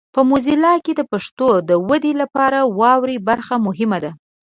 په 0.15 0.21
موزیلا 0.29 0.73
کې 0.85 0.93
د 0.95 1.01
پښتو 1.11 1.49
د 1.69 1.71
ودې 1.87 2.13
لپاره 2.21 2.59
واورئ 2.79 3.17
برخه 3.29 3.55
مهمه 3.65 3.97
ده. 4.03 4.11